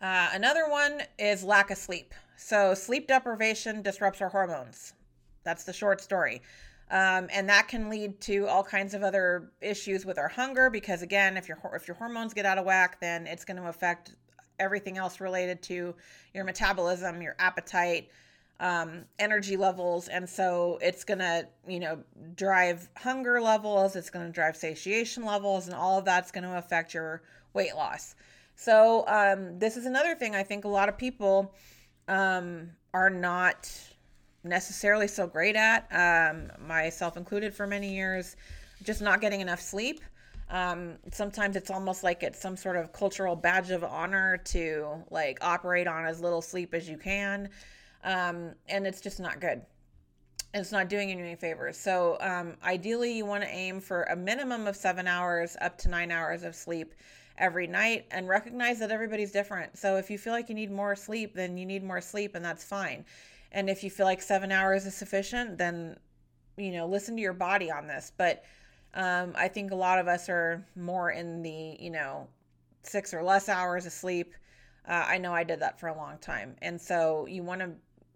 [0.00, 2.14] Uh, another one is lack of sleep.
[2.36, 4.92] So, sleep deprivation disrupts our hormones.
[5.44, 6.42] That's the short story.
[6.90, 11.02] Um, and that can lead to all kinds of other issues with our hunger because
[11.02, 14.14] again if your if your hormones get out of whack then it's going to affect
[14.58, 15.94] everything else related to
[16.32, 18.08] your metabolism your appetite
[18.60, 21.98] um, energy levels and so it's going to you know
[22.34, 26.56] drive hunger levels it's going to drive satiation levels and all of that's going to
[26.56, 27.20] affect your
[27.52, 28.14] weight loss
[28.60, 31.54] so um, this is another thing i think a lot of people
[32.08, 33.70] um, are not
[34.44, 38.36] necessarily so great at, um, myself included for many years,
[38.82, 40.00] just not getting enough sleep.
[40.50, 45.38] Um, sometimes it's almost like it's some sort of cultural badge of honor to like
[45.42, 47.50] operate on as little sleep as you can.
[48.02, 49.60] Um, and it's just not good.
[50.54, 51.76] It's not doing you any favors.
[51.76, 55.90] So, um, ideally, you want to aim for a minimum of seven hours up to
[55.90, 56.94] nine hours of sleep
[57.38, 59.78] every night and recognize that everybody's different.
[59.78, 62.44] So, if you feel like you need more sleep, then you need more sleep, and
[62.44, 63.04] that's fine.
[63.52, 65.96] And if you feel like seven hours is sufficient, then,
[66.56, 68.12] you know, listen to your body on this.
[68.16, 68.44] But
[68.94, 72.28] um, I think a lot of us are more in the, you know,
[72.82, 74.34] six or less hours of sleep.
[74.86, 76.56] Uh, I know I did that for a long time.
[76.62, 77.70] And so you want to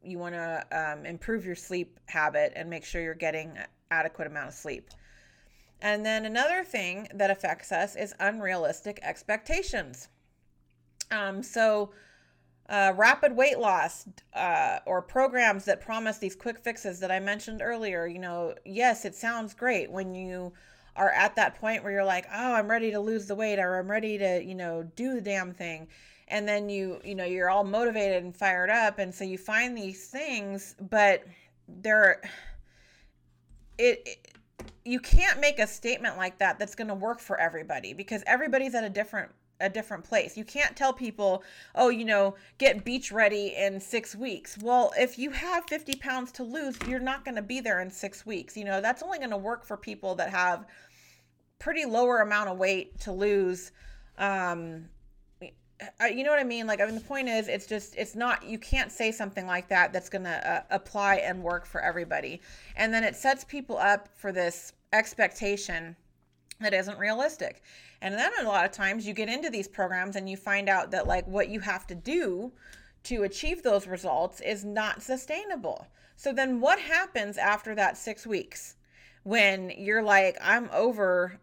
[0.05, 3.57] you want to um, improve your sleep habit and make sure you're getting
[3.91, 4.91] adequate amount of sleep.
[5.83, 10.09] And then another thing that affects us is unrealistic expectations.
[11.11, 11.90] Um, so
[12.68, 17.61] uh, rapid weight loss uh, or programs that promise these quick fixes that I mentioned
[17.61, 20.53] earlier, you know, yes, it sounds great when you
[20.95, 23.81] are at that point where you're like, oh, I'm ready to lose the weight or
[23.81, 25.88] I'm ready to, you know, do the damn thing.
[26.29, 29.01] And then you, you know, you're all motivated and fired up.
[29.01, 31.25] And so you find these things, but
[31.66, 32.23] they're,
[33.79, 34.33] it, it
[34.85, 38.75] you can't make a statement like that that's going to work for everybody because everybody's
[38.75, 40.37] at a different a different place.
[40.37, 41.45] You can't tell people,
[41.77, 44.59] oh, you know, get beach ready in six weeks.
[44.61, 47.88] Well, if you have 50 pounds to lose, you're not going to be there in
[47.88, 48.57] six weeks.
[48.57, 50.66] You know, that's only going to work for people that have
[51.61, 53.71] pretty lower amount of weight to lose.
[54.18, 54.88] Um,
[56.14, 56.66] you know what I mean?
[56.66, 59.68] Like, I mean, the point is, it's just, it's not, you can't say something like
[59.68, 62.40] that that's going to uh, apply and work for everybody.
[62.77, 65.97] And then it sets people up for this expectation
[66.61, 67.62] that isn't realistic.
[68.01, 70.90] And then a lot of times you get into these programs and you find out
[70.90, 72.53] that like what you have to do
[73.05, 75.87] to achieve those results is not sustainable.
[76.16, 78.77] So then what happens after that 6 weeks
[79.25, 81.38] when you're like I'm over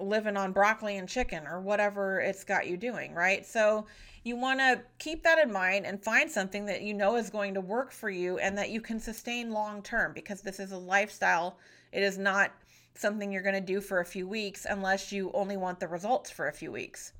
[0.00, 3.46] living on broccoli and chicken or whatever it's got you doing, right?
[3.46, 3.86] So
[4.24, 7.54] you want to keep that in mind and find something that you know is going
[7.54, 10.78] to work for you and that you can sustain long term because this is a
[10.78, 11.58] lifestyle.
[11.92, 12.52] It is not
[12.94, 16.30] something you're going to do for a few weeks unless you only want the results
[16.30, 17.12] for a few weeks.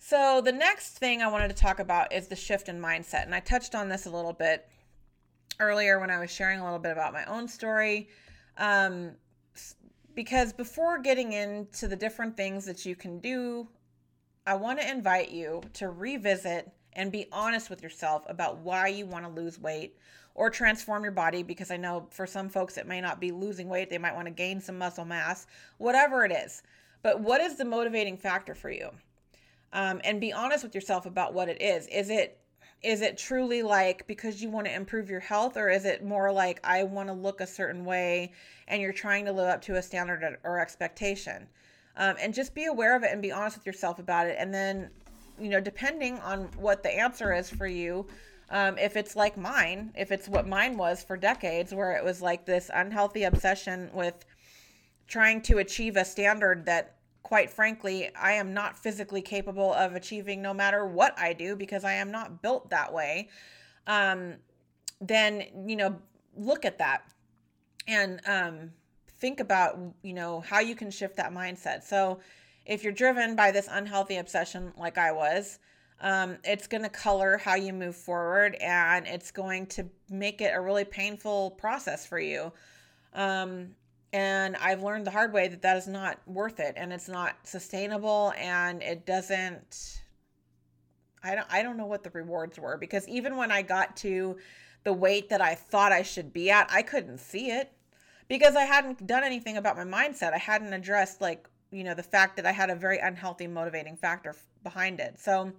[0.00, 3.24] So, the next thing I wanted to talk about is the shift in mindset.
[3.24, 4.68] And I touched on this a little bit
[5.60, 8.08] earlier when I was sharing a little bit about my own story.
[8.56, 9.12] Um,
[10.18, 13.68] because before getting into the different things that you can do,
[14.44, 19.06] I want to invite you to revisit and be honest with yourself about why you
[19.06, 19.96] want to lose weight
[20.34, 23.68] or transform your body because I know for some folks it may not be losing
[23.68, 26.64] weight, they might want to gain some muscle mass, whatever it is.
[27.00, 28.90] But what is the motivating factor for you?
[29.72, 31.86] Um, and be honest with yourself about what it is.
[31.86, 32.40] Is it
[32.82, 36.30] is it truly like because you want to improve your health or is it more
[36.30, 38.32] like I want to look a certain way
[38.68, 41.46] and you're trying to live up to a standard or expectation?
[41.96, 44.36] Um, and just be aware of it and be honest with yourself about it.
[44.38, 44.90] And then,
[45.40, 48.06] you know, depending on what the answer is for you,
[48.50, 52.22] um, if it's like mine, if it's what mine was for decades, where it was
[52.22, 54.24] like this unhealthy obsession with
[55.08, 60.40] trying to achieve a standard that, quite frankly, I am not physically capable of achieving
[60.40, 63.28] no matter what I do because I am not built that way.
[63.86, 64.36] Um,
[65.00, 65.96] then you know
[66.36, 67.02] look at that
[67.86, 68.70] and um,
[69.18, 72.18] think about you know how you can shift that mindset so
[72.66, 75.58] if you're driven by this unhealthy obsession like i was
[76.00, 80.52] um, it's going to color how you move forward and it's going to make it
[80.54, 82.52] a really painful process for you
[83.14, 83.70] um,
[84.12, 87.36] and i've learned the hard way that that is not worth it and it's not
[87.44, 90.02] sustainable and it doesn't
[91.22, 94.36] i don't i don't know what the rewards were because even when i got to
[94.84, 97.72] the weight that i thought i should be at i couldn't see it
[98.28, 100.32] because I hadn't done anything about my mindset.
[100.34, 103.96] I hadn't addressed like, you know, the fact that I had a very unhealthy motivating
[103.96, 105.18] factor behind it.
[105.18, 105.52] So,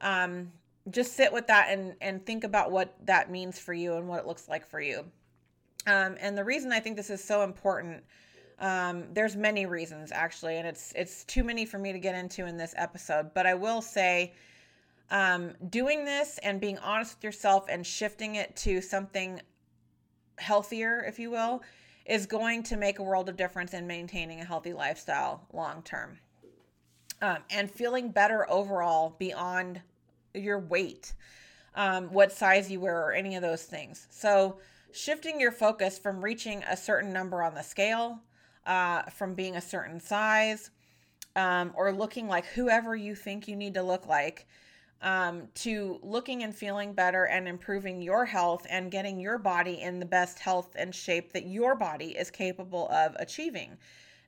[0.00, 0.52] um,
[0.90, 4.18] just sit with that and and think about what that means for you and what
[4.18, 5.04] it looks like for you.
[5.86, 8.02] Um, and the reason I think this is so important,
[8.58, 12.46] um, there's many reasons actually, and it's it's too many for me to get into
[12.46, 13.34] in this episode.
[13.34, 14.34] But I will say,
[15.10, 19.40] um, doing this and being honest with yourself and shifting it to something
[20.38, 21.62] healthier, if you will,
[22.06, 26.18] is going to make a world of difference in maintaining a healthy lifestyle long term.
[27.20, 29.80] Um, and feeling better overall beyond
[30.34, 31.12] your weight,
[31.76, 34.08] um, what size you wear, or any of those things.
[34.10, 34.58] So,
[34.92, 38.20] shifting your focus from reaching a certain number on the scale,
[38.66, 40.70] uh, from being a certain size,
[41.36, 44.46] um, or looking like whoever you think you need to look like,
[45.00, 49.98] um, to looking and feeling better and improving your health and getting your body in
[49.98, 53.76] the best health and shape that your body is capable of achieving.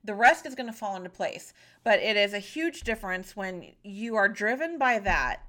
[0.02, 1.54] The rest is going to fall into place.
[1.84, 5.42] But it is a huge difference when you are driven by that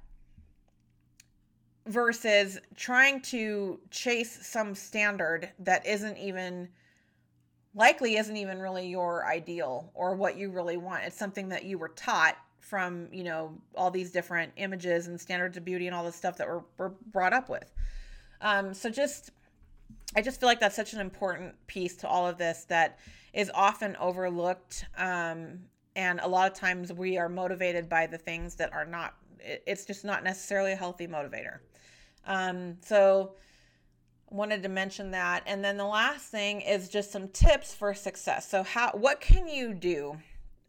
[1.86, 6.68] versus trying to chase some standard that isn't even
[7.74, 11.04] likely isn't even really your ideal or what you really want.
[11.04, 15.56] It's something that you were taught from you know all these different images and standards
[15.56, 17.72] of beauty and all this stuff that we're, we're brought up with
[18.40, 19.30] um, so just
[20.16, 22.98] i just feel like that's such an important piece to all of this that
[23.32, 25.60] is often overlooked um,
[25.94, 29.84] and a lot of times we are motivated by the things that are not it's
[29.84, 31.58] just not necessarily a healthy motivator
[32.26, 33.32] um, so
[34.30, 38.48] wanted to mention that and then the last thing is just some tips for success
[38.48, 40.18] so how what can you do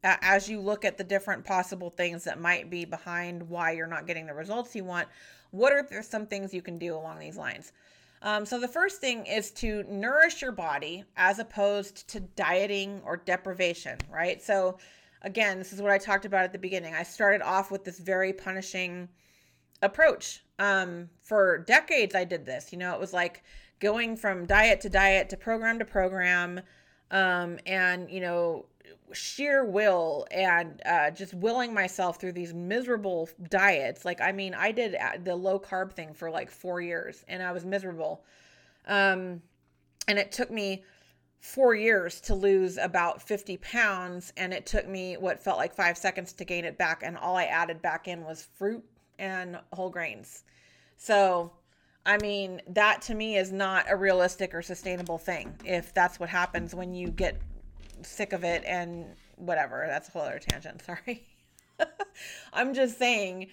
[0.03, 4.07] as you look at the different possible things that might be behind why you're not
[4.07, 5.07] getting the results you want,
[5.51, 7.73] what are there some things you can do along these lines?
[8.21, 13.17] Um, so the first thing is to nourish your body as opposed to dieting or
[13.17, 14.41] deprivation, right?
[14.41, 14.77] So
[15.21, 16.95] again, this is what I talked about at the beginning.
[16.95, 19.07] I started off with this very punishing
[19.81, 20.43] approach.
[20.59, 22.71] Um, for decades, I did this.
[22.71, 23.43] You know, it was like
[23.79, 26.61] going from diet to diet to program to program,
[27.11, 28.65] um, and you know,
[29.13, 34.05] sheer will and uh, just willing myself through these miserable diets.
[34.05, 37.41] Like, I mean, I did uh, the low carb thing for like four years and
[37.41, 38.23] I was miserable.
[38.85, 39.41] Um,
[40.07, 40.83] and it took me
[41.39, 44.33] four years to lose about 50 pounds.
[44.37, 47.01] And it took me what felt like five seconds to gain it back.
[47.03, 48.83] And all I added back in was fruit
[49.19, 50.43] and whole grains.
[50.97, 51.51] So,
[52.05, 56.29] I mean, that to me is not a realistic or sustainable thing if that's what
[56.29, 57.39] happens when you get
[58.03, 59.85] sick of it and whatever.
[59.87, 60.81] That's a whole other tangent.
[60.85, 61.27] Sorry.
[62.53, 63.47] I'm just saying,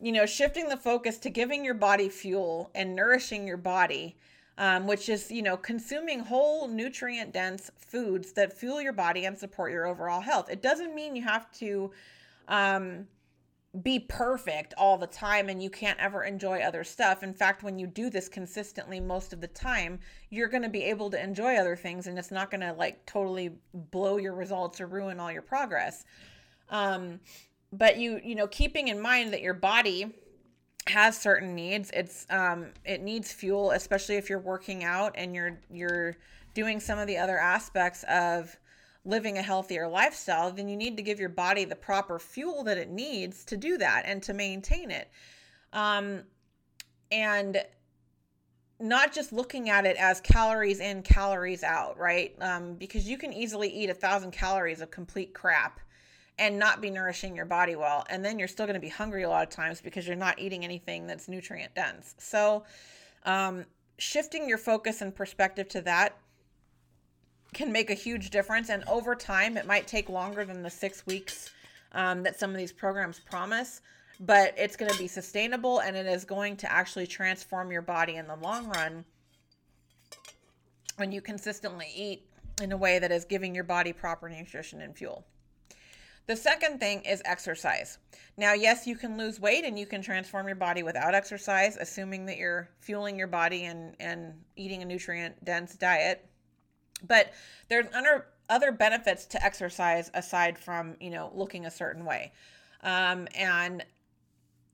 [0.00, 4.16] you know, shifting the focus to giving your body fuel and nourishing your body,
[4.56, 9.36] um, which is, you know, consuming whole nutrient dense foods that fuel your body and
[9.36, 10.48] support your overall health.
[10.50, 11.90] It doesn't mean you have to,
[12.46, 13.06] um,
[13.82, 17.22] be perfect all the time and you can't ever enjoy other stuff.
[17.22, 20.00] In fact, when you do this consistently most of the time,
[20.30, 23.04] you're going to be able to enjoy other things and it's not going to like
[23.04, 26.04] totally blow your results or ruin all your progress.
[26.70, 27.20] Um,
[27.72, 30.14] but you, you know, keeping in mind that your body
[30.88, 31.90] has certain needs.
[31.92, 36.16] It's um it needs fuel, especially if you're working out and you're you're
[36.54, 38.56] doing some of the other aspects of
[39.08, 42.76] living a healthier lifestyle, then you need to give your body the proper fuel that
[42.76, 45.10] it needs to do that and to maintain it.
[45.72, 46.24] Um,
[47.10, 47.62] and
[48.78, 52.34] not just looking at it as calories in, calories out, right?
[52.40, 55.80] Um, because you can easily eat a thousand calories of complete crap
[56.38, 58.06] and not be nourishing your body well.
[58.08, 60.38] And then you're still going to be hungry a lot of times because you're not
[60.38, 62.14] eating anything that's nutrient dense.
[62.18, 62.64] So,
[63.24, 63.64] um,
[63.96, 66.16] shifting your focus and perspective to that
[67.54, 68.68] can make a huge difference.
[68.68, 71.50] And over time, it might take longer than the six weeks
[71.92, 73.80] um, that some of these programs promise,
[74.20, 78.16] but it's going to be sustainable and it is going to actually transform your body
[78.16, 79.04] in the long run
[80.96, 82.24] when you consistently eat
[82.60, 85.24] in a way that is giving your body proper nutrition and fuel.
[86.26, 87.96] The second thing is exercise.
[88.36, 92.26] Now, yes, you can lose weight and you can transform your body without exercise, assuming
[92.26, 96.28] that you're fueling your body and, and eating a nutrient dense diet.
[97.06, 97.32] But
[97.68, 102.32] there's other, other benefits to exercise aside from, you know, looking a certain way.
[102.82, 103.84] Um, and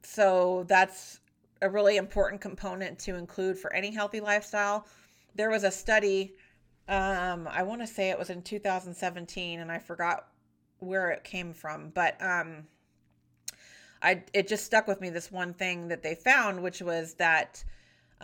[0.02, 1.20] so that's
[1.62, 4.86] a really important component to include for any healthy lifestyle.
[5.34, 6.34] There was a study,
[6.88, 10.28] um, I want to say it was in 2017, and I forgot
[10.78, 12.66] where it came from, but um,
[14.02, 17.64] I it just stuck with me this one thing that they found, which was that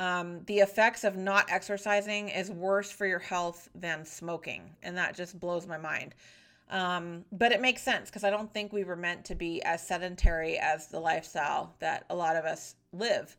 [0.01, 5.15] um, the effects of not exercising is worse for your health than smoking, and that
[5.15, 6.15] just blows my mind.
[6.71, 9.87] Um, but it makes sense because I don't think we were meant to be as
[9.87, 13.37] sedentary as the lifestyle that a lot of us live.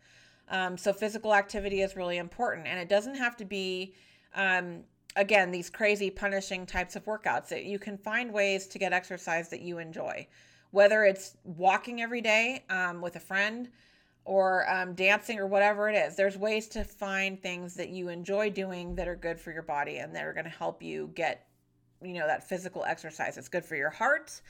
[0.50, 3.96] Um, so physical activity is really important, and it doesn't have to be,
[4.36, 4.84] um,
[5.16, 7.48] again, these crazy punishing types of workouts.
[7.48, 10.28] That you can find ways to get exercise that you enjoy,
[10.70, 13.70] whether it's walking every day um, with a friend
[14.24, 16.16] or um, dancing or whatever it is.
[16.16, 19.98] There's ways to find things that you enjoy doing that are good for your body
[19.98, 21.48] and that are going to help you get
[22.04, 24.42] you know that physical exercise it's good for your heart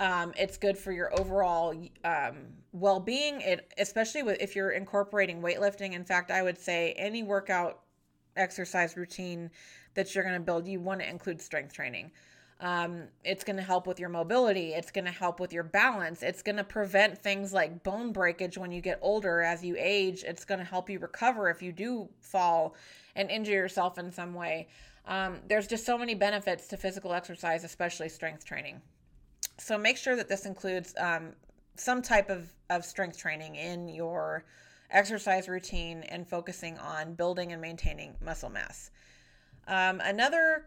[0.00, 2.36] um, it's good for your overall um,
[2.72, 7.80] well-being it especially with if you're incorporating weightlifting in fact i would say any workout
[8.36, 9.50] exercise routine
[9.94, 12.10] that you're going to build you want to include strength training
[12.62, 16.22] um, it's going to help with your mobility it's going to help with your balance
[16.22, 20.24] it's going to prevent things like bone breakage when you get older as you age
[20.26, 22.74] it's going to help you recover if you do fall
[23.16, 24.66] and injure yourself in some way
[25.06, 28.80] um, there's just so many benefits to physical exercise, especially strength training.
[29.58, 31.32] So make sure that this includes um,
[31.76, 34.44] some type of, of strength training in your
[34.90, 38.90] exercise routine and focusing on building and maintaining muscle mass.
[39.66, 40.66] Um, another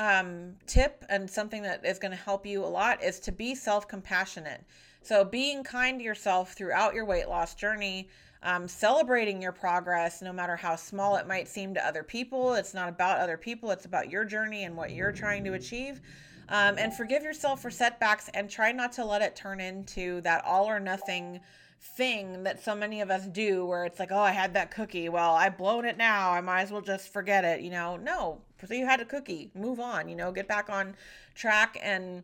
[0.00, 3.54] um, tip and something that is going to help you a lot is to be
[3.54, 4.64] self compassionate.
[5.02, 8.08] So, being kind to yourself throughout your weight loss journey
[8.42, 12.54] um, celebrating your progress, no matter how small it might seem to other people.
[12.54, 16.00] It's not about other people, it's about your journey and what you're trying to achieve.
[16.48, 20.44] Um, and forgive yourself for setbacks and try not to let it turn into that
[20.44, 21.40] all or nothing
[21.80, 25.08] thing that so many of us do where it's like, oh, I had that cookie.
[25.08, 26.32] Well, I've blown it now.
[26.32, 27.60] I might as well just forget it.
[27.60, 28.40] You know, no.
[28.66, 29.50] So you had a cookie.
[29.54, 30.08] Move on.
[30.08, 30.94] You know, get back on
[31.34, 32.22] track and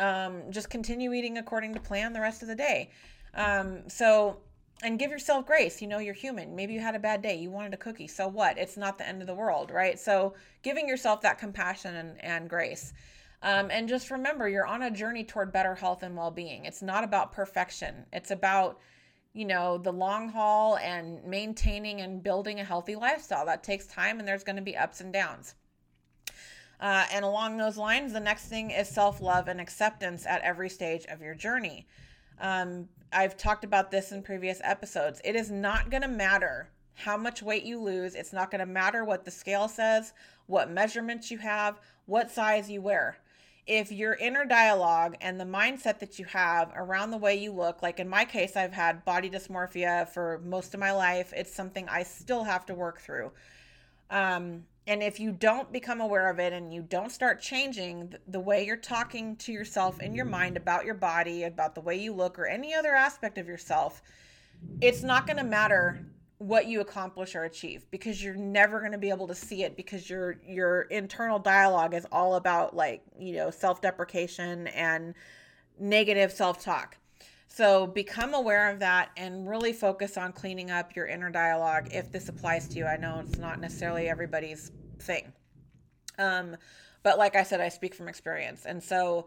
[0.00, 2.90] um, just continue eating according to plan the rest of the day.
[3.34, 4.38] Um, so
[4.82, 5.80] and give yourself grace.
[5.80, 6.56] You know, you're human.
[6.56, 7.36] Maybe you had a bad day.
[7.36, 8.08] You wanted a cookie.
[8.08, 8.58] So what?
[8.58, 9.98] It's not the end of the world, right?
[9.98, 12.92] So giving yourself that compassion and, and grace.
[13.42, 16.64] Um, and just remember, you're on a journey toward better health and well being.
[16.64, 18.78] It's not about perfection, it's about,
[19.32, 23.46] you know, the long haul and maintaining and building a healthy lifestyle.
[23.46, 25.54] That takes time and there's going to be ups and downs.
[26.82, 30.68] Uh, and along those lines, the next thing is self love and acceptance at every
[30.68, 31.86] stage of your journey.
[32.40, 35.20] Um, I've talked about this in previous episodes.
[35.24, 38.16] It is not going to matter how much weight you lose.
[38.16, 40.12] It's not going to matter what the scale says,
[40.46, 43.16] what measurements you have, what size you wear.
[43.64, 47.80] If your inner dialogue and the mindset that you have around the way you look,
[47.80, 51.88] like in my case, I've had body dysmorphia for most of my life, it's something
[51.88, 53.30] I still have to work through.
[54.10, 58.40] Um, and if you don't become aware of it and you don't start changing the
[58.40, 62.12] way you're talking to yourself in your mind about your body, about the way you
[62.12, 64.02] look, or any other aspect of yourself,
[64.80, 66.04] it's not going to matter
[66.38, 69.76] what you accomplish or achieve because you're never going to be able to see it
[69.76, 75.14] because your your internal dialogue is all about like you know self-deprecation and
[75.78, 76.96] negative self-talk
[77.54, 82.10] so become aware of that and really focus on cleaning up your inner dialogue if
[82.10, 82.86] this applies to you.
[82.86, 85.30] I know it's not necessarily everybody's thing.
[86.18, 86.56] Um,
[87.02, 88.64] but like I said, I speak from experience.
[88.64, 89.26] And so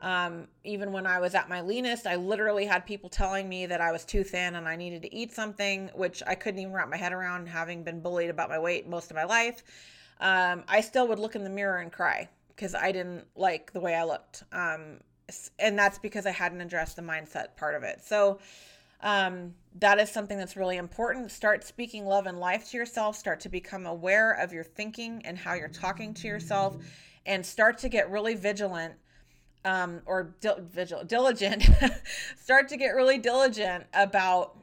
[0.00, 3.82] um, even when I was at my leanest, I literally had people telling me that
[3.82, 6.88] I was too thin and I needed to eat something, which I couldn't even wrap
[6.88, 9.62] my head around having been bullied about my weight most of my life.
[10.20, 13.80] Um, I still would look in the mirror and cry because I didn't like the
[13.80, 14.44] way I looked.
[14.50, 15.00] Um,
[15.58, 18.02] and that's because I hadn't addressed the mindset part of it.
[18.04, 18.38] So
[19.00, 21.30] um, that is something that's really important.
[21.30, 23.16] Start speaking love and life to yourself.
[23.16, 26.76] Start to become aware of your thinking and how you're talking to yourself,
[27.26, 28.94] and start to get really vigilant
[29.64, 30.64] um, or dil-
[31.06, 31.68] diligent.
[32.36, 34.56] start to get really diligent about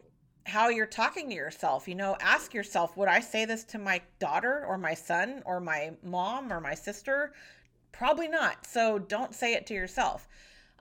[0.45, 1.87] how you're talking to yourself.
[1.87, 5.59] You know, ask yourself, would I say this to my daughter or my son or
[5.59, 7.33] my mom or my sister?
[7.91, 8.65] Probably not.
[8.65, 10.27] So don't say it to yourself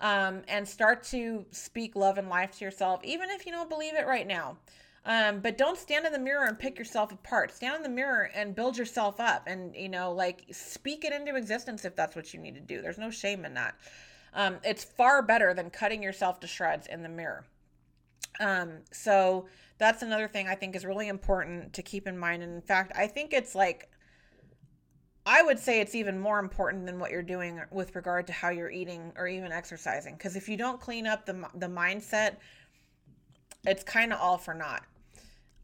[0.03, 3.95] um, and start to speak love and life to yourself, even if you don't believe
[3.95, 4.59] it right now.
[5.05, 7.53] Um, but don't stand in the mirror and pick yourself apart.
[7.53, 11.35] Stand in the mirror and build yourself up and, you know, like speak it into
[11.35, 12.83] existence if that's what you need to do.
[12.83, 13.75] There's no shame in that.
[14.35, 17.45] Um, it's far better than cutting yourself to shreds in the mirror.
[18.39, 19.47] Um, so
[19.79, 22.43] that's another thing I think is really important to keep in mind.
[22.43, 23.91] And in fact, I think it's like,
[25.25, 28.49] I would say it's even more important than what you're doing with regard to how
[28.49, 30.15] you're eating or even exercising.
[30.15, 32.37] Because if you don't clean up the, the mindset,
[33.65, 34.83] it's kind of all for naught.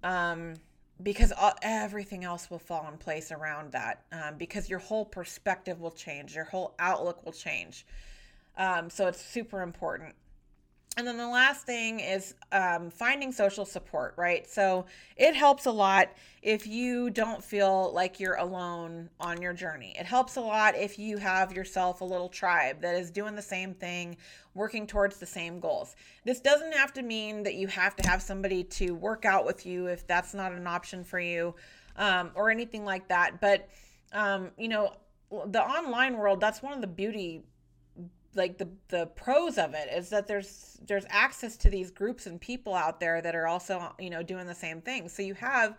[0.05, 0.55] Um,
[1.03, 4.05] because all, everything else will fall in place around that.
[4.13, 7.85] Um, because your whole perspective will change, your whole outlook will change.
[8.57, 10.15] Um, so it's super important.
[10.97, 14.49] And then the last thing is um, finding social support, right?
[14.51, 14.87] So
[15.17, 16.09] it helps a lot
[16.43, 19.95] if you don't feel like you're alone on your journey.
[19.97, 23.43] It helps a lot if you have yourself a little tribe that is doing the
[23.43, 24.17] same thing,
[24.55, 25.95] working towards the same goals.
[26.25, 29.65] This doesn't have to mean that you have to have somebody to work out with
[29.67, 31.55] you if that's not an option for you
[31.95, 33.41] um, or anything like that.
[33.41, 33.69] But,
[34.13, 34.95] um, you know,
[35.31, 37.45] the online world, that's one of the beauty
[38.35, 42.41] like the the pros of it is that there's there's access to these groups and
[42.41, 45.77] people out there that are also you know doing the same thing so you have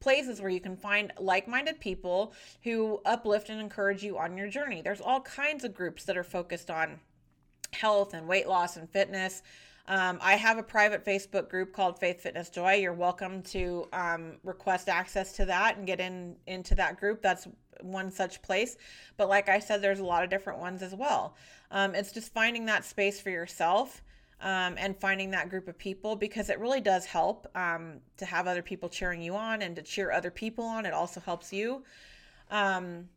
[0.00, 2.32] places where you can find like-minded people
[2.64, 6.24] who uplift and encourage you on your journey there's all kinds of groups that are
[6.24, 6.98] focused on
[7.72, 9.42] health and weight loss and fitness
[9.90, 12.74] um, I have a private Facebook group called Faith Fitness Joy.
[12.74, 17.20] You're welcome to um, request access to that and get in into that group.
[17.20, 17.48] That's
[17.82, 18.76] one such place.
[19.16, 21.34] But like I said, there's a lot of different ones as well.
[21.70, 24.02] Um, it's just finding that space for yourself
[24.40, 28.46] um, and finding that group of people because it really does help um, to have
[28.46, 30.86] other people cheering you on and to cheer other people on.
[30.86, 31.84] It also helps you.
[32.50, 33.08] Um,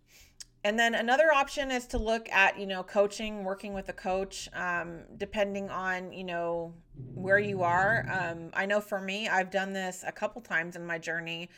[0.66, 4.48] and then another option is to look at, you know, coaching, working with a coach,
[4.54, 6.74] um, depending on, you know,
[7.14, 8.06] where you are.
[8.10, 11.50] Um, I know for me, I've done this a couple times in my journey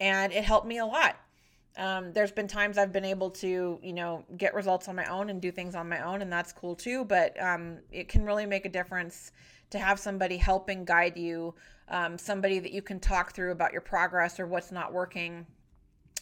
[0.00, 1.16] and it helped me a lot.
[1.76, 5.30] Um, there's been times I've been able to, you know, get results on my own
[5.30, 7.04] and do things on my own, and that's cool too.
[7.04, 9.30] But um, it can really make a difference
[9.70, 11.54] to have somebody helping guide you,
[11.88, 15.46] um, somebody that you can talk through about your progress or what's not working.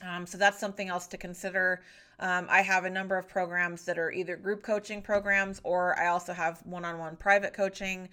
[0.07, 1.83] Um, so that's something else to consider.
[2.19, 6.09] Um, I have a number of programs that are either group coaching programs or I
[6.09, 8.09] also have one on one private coaching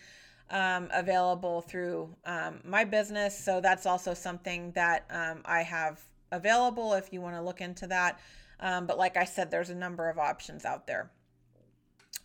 [0.49, 2.15] um, available through
[2.63, 3.37] my business.
[3.37, 5.05] So that's also something that
[5.45, 5.99] I have
[6.33, 8.19] available if you want to look into that.
[8.59, 11.11] Um, but like I said, there's a number of options out there.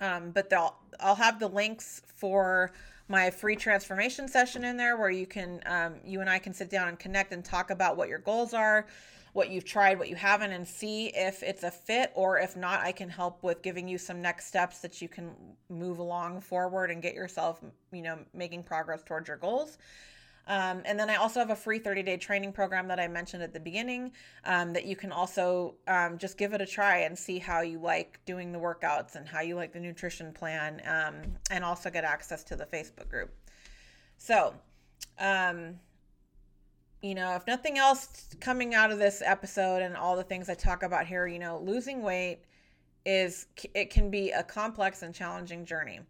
[0.01, 2.73] Um, but I'll have the links for
[3.09, 6.71] my free transformation session in there where you can, um, you and I can sit
[6.71, 8.87] down and connect and talk about what your goals are,
[9.33, 12.81] what you've tried, what you haven't, and see if it's a fit or if not,
[12.81, 15.31] I can help with giving you some next steps that you can
[15.71, 17.61] move along forward and get yourself,
[17.93, 19.79] you know, making progress towards your goals.
[20.49, 23.43] Um, and then I also have a free 30 day training program that I mentioned
[23.43, 24.13] at the beginning
[24.45, 27.79] um, that you can also um, just give it a try and see how you
[27.79, 32.03] like doing the workouts and how you like the nutrition plan um, and also get
[32.03, 33.31] access to the Facebook group.
[34.17, 34.55] So,
[35.19, 35.75] um,
[37.03, 40.55] you know, if nothing else coming out of this episode and all the things I
[40.55, 42.41] talk about here, you know, losing weight
[43.05, 46.01] is, it can be a complex and challenging journey.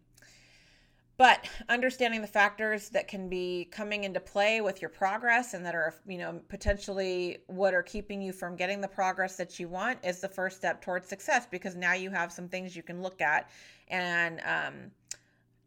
[1.19, 5.75] But understanding the factors that can be coming into play with your progress and that
[5.75, 9.99] are, you know, potentially what are keeping you from getting the progress that you want
[10.01, 13.19] is the first step towards success because now you have some things you can look
[13.19, 13.49] at
[13.89, 14.91] and um,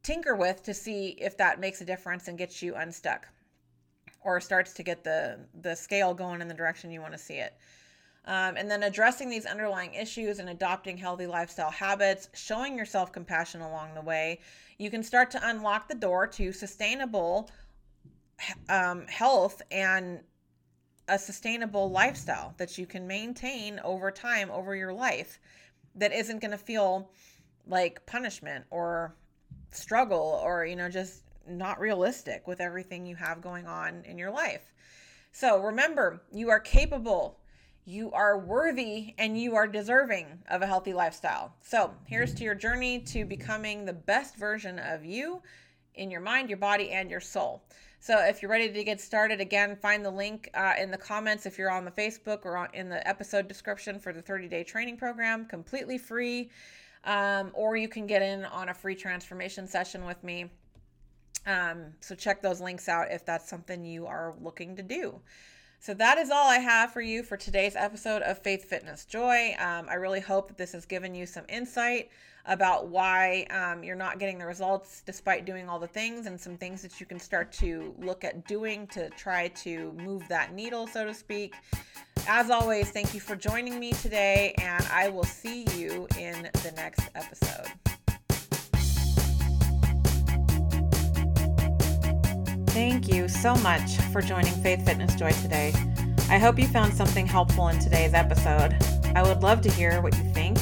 [0.02, 3.28] tinker with to see if that makes a difference and gets you unstuck
[4.24, 7.34] or starts to get the the scale going in the direction you want to see
[7.34, 7.52] it.
[8.24, 13.62] Um, and then addressing these underlying issues and adopting healthy lifestyle habits, showing yourself compassion
[13.62, 14.40] along the way,
[14.78, 17.50] you can start to unlock the door to sustainable
[18.68, 20.20] um, health and
[21.08, 25.40] a sustainable lifestyle that you can maintain over time, over your life,
[25.96, 27.10] that isn't going to feel
[27.66, 29.14] like punishment or
[29.72, 34.30] struggle or, you know, just not realistic with everything you have going on in your
[34.30, 34.72] life.
[35.32, 37.38] So remember, you are capable
[37.84, 41.52] you are worthy and you are deserving of a healthy lifestyle.
[41.62, 45.42] So, here's to your journey to becoming the best version of you
[45.96, 47.64] in your mind, your body, and your soul.
[47.98, 51.44] So, if you're ready to get started, again, find the link uh, in the comments
[51.44, 54.62] if you're on the Facebook or on, in the episode description for the 30 day
[54.62, 56.50] training program, completely free.
[57.04, 60.48] Um, or you can get in on a free transformation session with me.
[61.48, 65.20] Um, so, check those links out if that's something you are looking to do.
[65.82, 69.56] So that is all I have for you for today's episode of Faith Fitness Joy.
[69.58, 72.10] Um, I really hope that this has given you some insight
[72.46, 76.56] about why um, you're not getting the results despite doing all the things and some
[76.56, 80.86] things that you can start to look at doing to try to move that needle,
[80.86, 81.56] so to speak.
[82.28, 86.72] As always, thank you for joining me today, and I will see you in the
[86.76, 87.66] next episode.
[92.72, 95.74] Thank you so much for joining Faith Fitness Joy today.
[96.30, 98.74] I hope you found something helpful in today's episode.
[99.14, 100.56] I would love to hear what you think,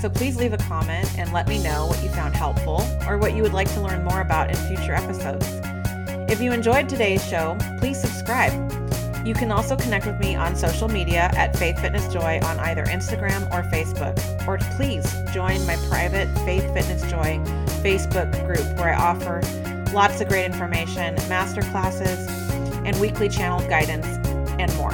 [0.00, 3.34] so please leave a comment and let me know what you found helpful or what
[3.36, 5.46] you would like to learn more about in future episodes.
[6.32, 8.52] If you enjoyed today's show, please subscribe.
[9.26, 12.84] You can also connect with me on social media at Faith Fitness Joy on either
[12.86, 14.16] Instagram or Facebook.
[14.48, 17.38] Or please join my private Faith Fitness Joy
[17.82, 19.42] Facebook group where I offer
[19.94, 22.28] lots of great information, master classes,
[22.84, 24.06] and weekly channel guidance,
[24.58, 24.90] and more.